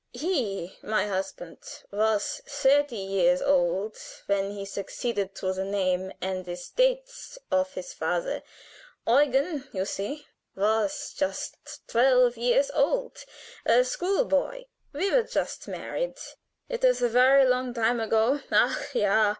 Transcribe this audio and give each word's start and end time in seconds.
He, 0.13 0.79
my 0.81 1.05
husband, 1.05 1.59
was 1.91 2.41
thirty 2.47 2.95
years 2.95 3.39
old 3.39 3.99
when 4.25 4.49
he 4.49 4.65
succeeded 4.65 5.35
to 5.35 5.53
the 5.53 5.63
name 5.63 6.11
and 6.19 6.47
estates 6.47 7.37
of 7.51 7.75
his 7.75 7.93
father 7.93 8.41
Eugen, 9.07 9.69
you 9.71 9.85
see, 9.85 10.25
was 10.55 11.13
just 11.15 11.85
twelve 11.87 12.35
years 12.35 12.71
old, 12.71 13.23
a 13.63 13.83
school 13.83 14.25
boy. 14.25 14.65
We 14.91 15.11
were 15.11 15.21
just 15.21 15.67
married. 15.67 16.17
It 16.67 16.83
is 16.83 17.03
a 17.03 17.07
very 17.07 17.45
long 17.47 17.71
time 17.75 17.99
ago 17.99 18.39
_ach 18.51 18.95
ja! 18.99 19.29